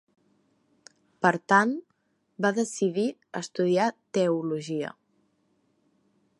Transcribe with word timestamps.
Per 1.25 1.31
tant 1.53 1.75
va 2.45 2.51
decidir 2.61 3.05
estudiar 3.43 3.87
teologia. 4.19 4.93